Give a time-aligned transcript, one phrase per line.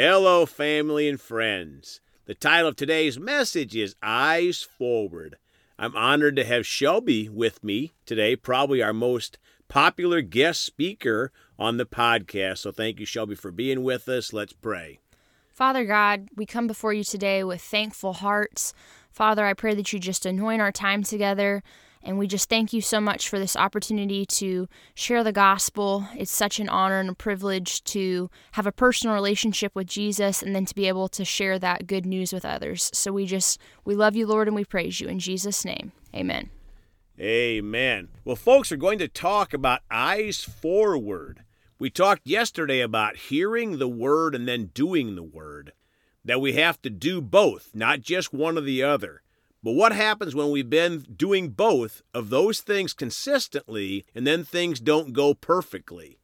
[0.00, 2.00] Hello, family and friends.
[2.26, 5.38] The title of today's message is Eyes Forward.
[5.76, 11.78] I'm honored to have Shelby with me today, probably our most popular guest speaker on
[11.78, 12.58] the podcast.
[12.58, 14.32] So thank you, Shelby, for being with us.
[14.32, 15.00] Let's pray.
[15.52, 18.72] Father God, we come before you today with thankful hearts.
[19.10, 21.64] Father, I pray that you just anoint our time together.
[22.02, 26.06] And we just thank you so much for this opportunity to share the gospel.
[26.16, 30.54] It's such an honor and a privilege to have a personal relationship with Jesus and
[30.54, 32.90] then to be able to share that good news with others.
[32.94, 35.08] So we just, we love you, Lord, and we praise you.
[35.08, 36.50] In Jesus' name, amen.
[37.20, 38.08] Amen.
[38.24, 41.42] Well, folks are going to talk about eyes forward.
[41.80, 45.72] We talked yesterday about hearing the word and then doing the word,
[46.24, 49.22] that we have to do both, not just one or the other.
[49.62, 54.78] But what happens when we've been doing both of those things consistently and then things
[54.78, 56.18] don't go perfectly?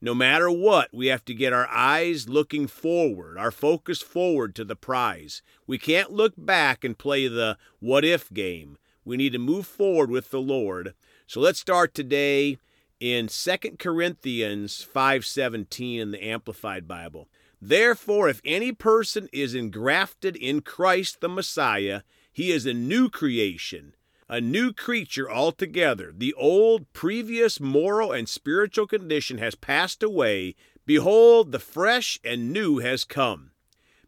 [0.00, 4.64] No matter what, we have to get our eyes looking forward, our focus forward to
[4.64, 5.42] the prize.
[5.66, 8.78] We can't look back and play the what if game.
[9.04, 10.94] We need to move forward with the Lord.
[11.26, 12.58] So let's start today
[13.00, 17.28] in 2 Corinthians 5:17 in the Amplified Bible.
[17.60, 22.02] Therefore, if any person is engrafted in Christ the Messiah,
[22.36, 23.94] he is a new creation,
[24.28, 26.12] a new creature altogether.
[26.14, 30.54] The old, previous moral and spiritual condition has passed away.
[30.84, 33.52] Behold, the fresh and new has come.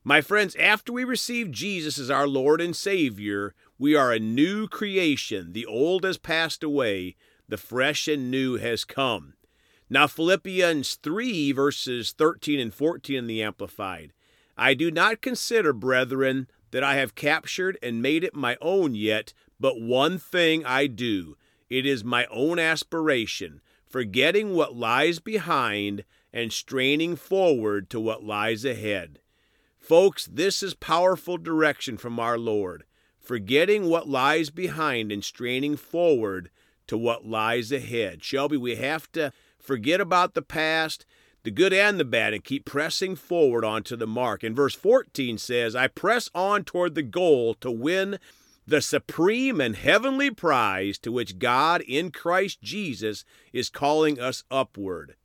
[0.05, 4.69] My friends, after we receive Jesus as our Lord and Savior, we are a new
[4.69, 5.55] creation.
[5.55, 7.17] The old has passed away,
[7.48, 9.33] the fresh and new has come.
[9.89, 14.13] Now, Philippians 3, verses 13 and 14 in the Amplified.
[14.55, 19.33] I do not consider, brethren, that I have captured and made it my own yet,
[19.58, 21.36] but one thing I do.
[21.69, 28.64] It is my own aspiration, forgetting what lies behind and straining forward to what lies
[28.64, 29.20] ahead.
[29.78, 32.84] Folks, this is powerful direction from our Lord,
[33.19, 36.50] forgetting what lies behind and straining forward
[36.86, 38.23] to what lies ahead.
[38.23, 41.07] Shelby, we have to forget about the past
[41.43, 44.43] the good and the bad, and keep pressing forward onto the mark.
[44.43, 48.19] And verse 14 says, I press on toward the goal to win
[48.67, 55.17] the supreme and heavenly prize to which God in Christ Jesus is calling us upward.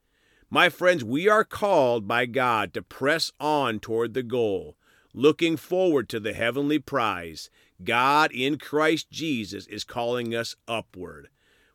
[0.49, 4.77] My friends, we are called by God to press on toward the goal,
[5.13, 7.49] looking forward to the heavenly prize.
[7.83, 11.27] God in Christ Jesus is calling us upward.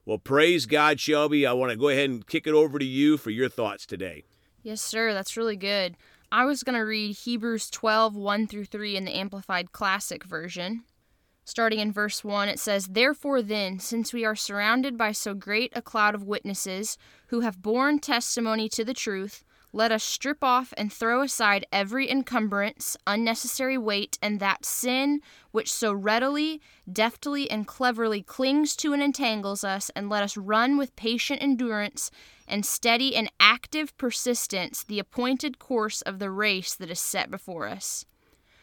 [0.09, 1.47] Well, praise God, Shelby.
[1.47, 4.25] I want to go ahead and kick it over to you for your thoughts today.
[4.63, 5.13] Yes, sir.
[5.13, 5.99] That's really good.
[6.33, 10.85] I was going to read Hebrews 12, 1 through 3 in the Amplified Classic Version.
[11.45, 15.75] Starting in verse 1, it says, Therefore then, since we are surrounded by so great
[15.77, 16.97] a cloud of witnesses
[17.27, 22.11] who have borne testimony to the truth, let us strip off and throw aside every
[22.11, 25.21] encumbrance, unnecessary weight, and that sin
[25.51, 30.77] which so readily, deftly, and cleverly clings to and entangles us, and let us run
[30.79, 32.11] with patient endurance
[32.47, 37.67] and steady and active persistence the appointed course of the race that is set before
[37.67, 38.07] us.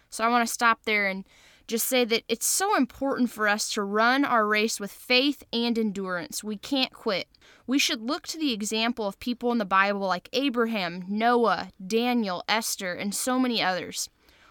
[0.09, 1.23] So I want to stop there and
[1.67, 5.77] just say that it's so important for us to run our race with faith and
[5.77, 6.43] endurance.
[6.43, 7.27] We can't quit.
[7.65, 12.43] We should look to the example of people in the Bible like Abraham, Noah, Daniel,
[12.47, 14.09] Esther, and so many others.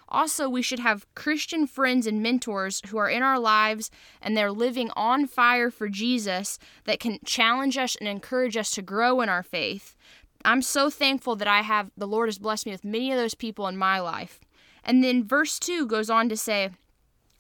[0.09, 4.53] Also, we should have Christian friends and mentors who are in our lives and they're
[4.53, 9.29] living on fire for Jesus that can challenge us and encourage us to grow in
[9.29, 9.97] our faith.
[10.45, 13.35] I'm so thankful that I have, the Lord has blessed me with many of those
[13.35, 14.41] people in my life.
[14.85, 16.71] And then verse 2 goes on to say,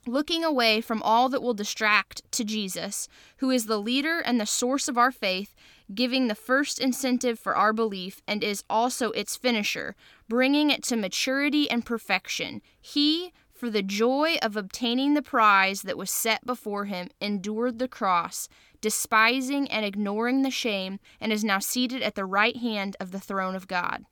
[0.06, 4.46] looking away from all that will distract to Jesus, who is the leader and the
[4.46, 5.54] source of our faith,
[5.94, 9.94] giving the first incentive for our belief and is also its finisher,
[10.28, 12.62] bringing it to maturity and perfection.
[12.80, 17.88] He, for the joy of obtaining the prize that was set before him, endured the
[17.88, 18.48] cross,
[18.80, 23.20] despising and ignoring the shame, and is now seated at the right hand of the
[23.20, 24.04] throne of God.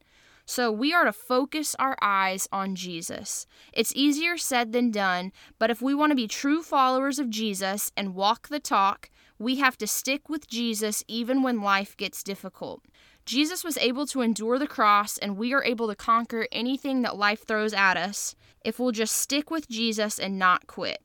[0.44, 3.46] So we are to focus our eyes on Jesus.
[3.72, 7.92] It's easier said than done, but if we want to be true followers of Jesus
[7.96, 9.08] and walk the talk,
[9.38, 12.82] we have to stick with Jesus even when life gets difficult.
[13.24, 17.16] Jesus was able to endure the cross, and we are able to conquer anything that
[17.16, 18.34] life throws at us
[18.64, 21.00] if we'll just stick with Jesus and not quit.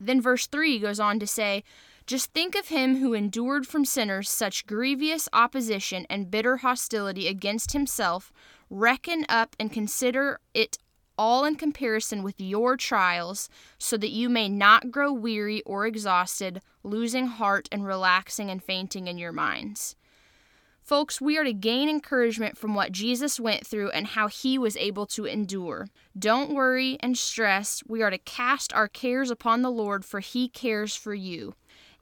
[0.00, 1.64] Then verse 3 goes on to say,
[2.08, 7.72] just think of him who endured from sinners such grievous opposition and bitter hostility against
[7.72, 8.32] himself
[8.70, 10.78] Reckon up and consider it
[11.16, 16.60] all in comparison with your trials, so that you may not grow weary or exhausted,
[16.84, 19.96] losing heart and relaxing and fainting in your minds.
[20.80, 24.76] Folks, we are to gain encouragement from what Jesus went through and how he was
[24.76, 25.88] able to endure.
[26.18, 27.82] Don't worry and stress.
[27.86, 31.54] We are to cast our cares upon the Lord, for he cares for you.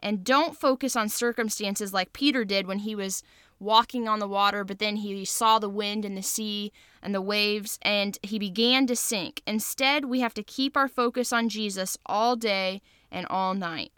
[0.07, 3.25] And don't focus on circumstances like Peter did when he was
[3.59, 6.71] walking on the water, but then he saw the wind and the sea
[7.03, 9.43] and the waves and he began to sink.
[9.49, 13.91] Instead, we have to keep our focus on Jesus all day and all night.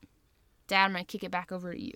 [0.67, 1.93] Dad, I'm going to kick it back over to you.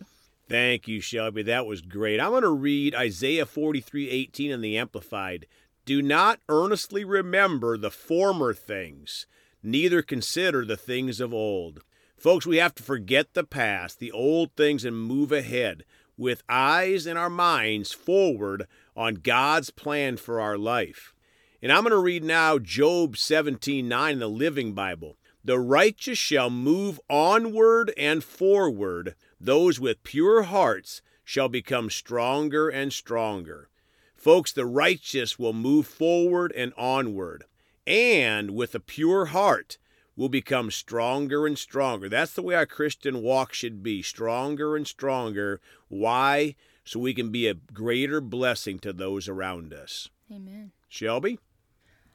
[0.46, 1.42] Thank you, Shelby.
[1.44, 2.20] That was great.
[2.20, 5.46] I'm going to read Isaiah 43:18 in the Amplified.
[5.86, 9.26] Do not earnestly remember the former things,
[9.62, 11.82] neither consider the things of old.
[12.22, 15.82] Folks, we have to forget the past, the old things, and move ahead
[16.16, 21.12] with eyes and our minds forward on God's plan for our life.
[21.60, 25.18] And I'm going to read now Job 17:9 in the Living Bible.
[25.42, 29.16] The righteous shall move onward and forward.
[29.40, 33.68] Those with pure hearts shall become stronger and stronger.
[34.14, 37.46] Folks, the righteous will move forward and onward.
[37.84, 39.78] And with a pure heart,
[40.22, 42.08] will become stronger and stronger.
[42.08, 45.60] That's the way our Christian walk should be stronger and stronger.
[45.88, 46.54] Why?
[46.84, 50.10] So we can be a greater blessing to those around us.
[50.30, 50.70] Amen.
[50.88, 51.40] Shelby?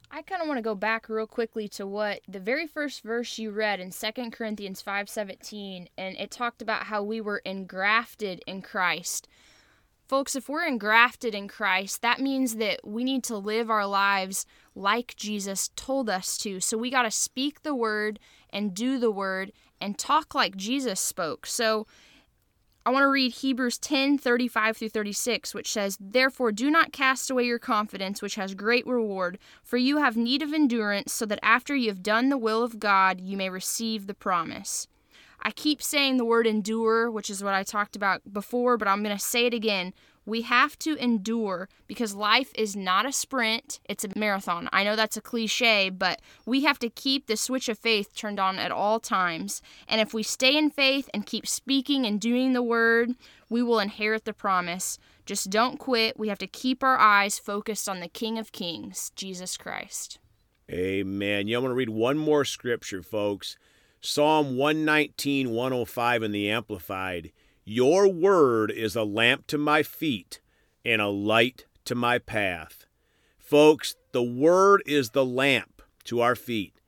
[0.09, 3.37] I kind of want to go back real quickly to what the very first verse
[3.39, 8.61] you read in 2 Corinthians 5:17 and it talked about how we were engrafted in
[8.61, 9.27] Christ.
[10.07, 14.45] Folks, if we're engrafted in Christ, that means that we need to live our lives
[14.73, 16.61] like Jesus told us to.
[16.61, 18.17] So we got to speak the word
[18.49, 19.51] and do the word
[19.81, 21.45] and talk like Jesus spoke.
[21.45, 21.87] So
[22.85, 27.29] I want to read Hebrews 10 35 through 36, which says, Therefore, do not cast
[27.29, 31.39] away your confidence, which has great reward, for you have need of endurance, so that
[31.43, 34.87] after you have done the will of God, you may receive the promise.
[35.41, 39.03] I keep saying the word endure, which is what I talked about before, but I'm
[39.03, 39.93] going to say it again.
[40.25, 44.67] We have to endure because life is not a sprint, it's a marathon.
[44.73, 48.37] I know that's a cliche, but we have to keep the switch of faith turned
[48.37, 49.61] on at all times.
[49.87, 53.11] And if we stay in faith and keep speaking and doing the word,
[53.49, 54.99] we will inherit the promise.
[55.25, 56.19] Just don't quit.
[56.19, 60.19] We have to keep our eyes focused on the King of Kings, Jesus Christ.
[60.69, 61.47] Amen.
[61.47, 63.57] Yeah, I'm going to read one more scripture, folks.
[64.09, 67.33] Psalm 119, 105 in the Amplified.
[67.65, 70.39] Your word is a lamp to my feet
[70.85, 72.85] and a light to my path.
[73.37, 76.79] Folks, the word is the lamp to our feet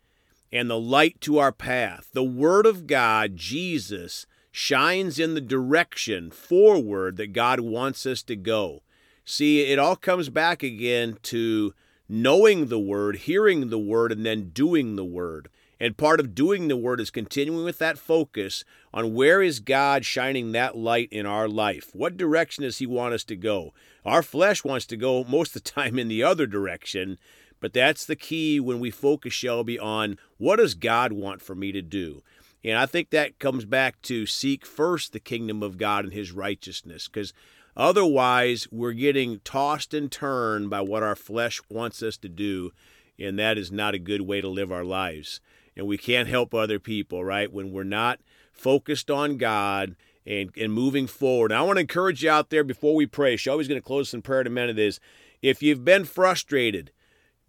[0.50, 2.08] and the light to our path.
[2.14, 8.38] The word of God, Jesus, shines in the direction forward that God wants us to
[8.38, 8.82] go.
[9.26, 11.74] See, it all comes back again to
[12.08, 15.50] knowing the word, hearing the word, and then doing the word.
[15.80, 20.04] And part of doing the word is continuing with that focus on where is God
[20.04, 21.92] shining that light in our life?
[21.94, 23.74] What direction does He want us to go?
[24.04, 27.18] Our flesh wants to go most of the time in the other direction,
[27.62, 31.72] but that's the key when we focus, Shelby, on what does God want for me
[31.72, 32.24] to do?
[32.62, 36.34] And I think that comes back to seek first the kingdom of God and His
[36.34, 37.32] righteousness, because
[37.78, 42.72] otherwise we're getting tossed and turned by what our flesh wants us to do,
[43.18, 45.40] and that is not a good way to live our lives
[45.80, 47.52] and we can't help other people, right?
[47.52, 48.20] When we're not
[48.52, 49.96] focused on God
[50.26, 51.52] and, and moving forward.
[51.52, 53.38] And I want to encourage you out there before we pray.
[53.38, 54.78] Shelby's going to close in prayer in a minute.
[54.78, 55.00] Is
[55.42, 56.92] if you've been frustrated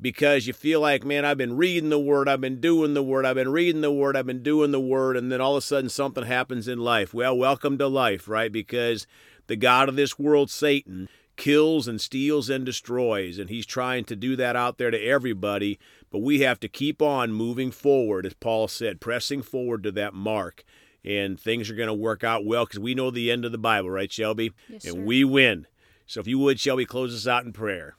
[0.00, 3.26] because you feel like, man, I've been reading the word, I've been doing the word,
[3.26, 5.66] I've been reading the word, I've been doing the word, and then all of a
[5.66, 7.12] sudden something happens in life.
[7.12, 8.52] Well, welcome to life, right?
[8.52, 9.08] Because
[9.48, 13.38] the God of this world, Satan, kills and steals and destroys.
[13.38, 15.78] And he's trying to do that out there to everybody.
[16.10, 20.14] But we have to keep on moving forward, as Paul said, pressing forward to that
[20.14, 20.64] mark.
[21.04, 23.58] And things are going to work out well because we know the end of the
[23.58, 24.52] Bible, right, Shelby?
[24.68, 25.00] Yes, and sir.
[25.00, 25.66] we win.
[26.06, 27.96] So if you would, Shelby, close us out in prayer.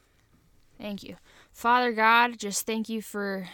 [0.78, 1.16] Thank you.
[1.54, 3.48] Father God, just thank you for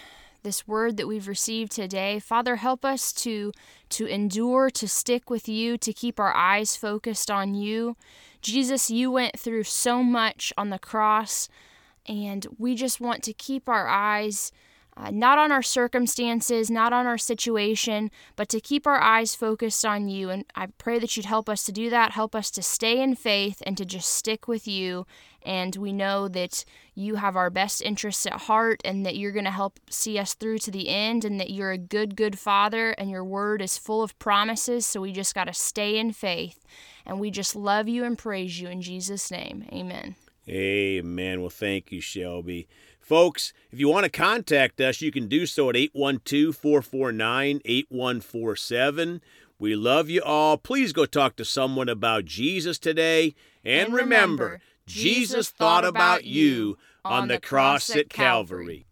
[0.43, 2.19] this word that we've received today.
[2.19, 3.51] Father, help us to
[3.89, 7.95] to endure, to stick with you, to keep our eyes focused on you.
[8.41, 11.49] Jesus, you went through so much on the cross,
[12.07, 14.51] and we just want to keep our eyes
[14.99, 19.85] uh, not on our circumstances, not on our situation, but to keep our eyes focused
[19.85, 20.31] on you.
[20.31, 23.15] And I pray that you'd help us to do that, help us to stay in
[23.15, 25.05] faith and to just stick with you.
[25.43, 29.45] And we know that you have our best interests at heart and that you're going
[29.45, 32.91] to help see us through to the end and that you're a good, good father
[32.91, 34.85] and your word is full of promises.
[34.85, 36.65] So we just got to stay in faith.
[37.05, 39.65] And we just love you and praise you in Jesus' name.
[39.71, 40.15] Amen.
[40.49, 41.41] Amen.
[41.41, 42.67] Well, thank you, Shelby.
[42.99, 49.21] Folks, if you want to contact us, you can do so at 812 449 8147.
[49.59, 50.57] We love you all.
[50.57, 53.33] Please go talk to someone about Jesus today.
[53.63, 58.86] And, And remember, remember, Jesus thought about you on the cross at Calvary.